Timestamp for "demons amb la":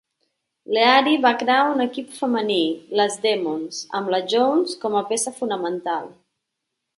3.27-4.21